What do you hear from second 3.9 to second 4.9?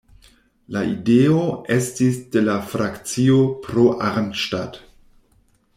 Arnstadt".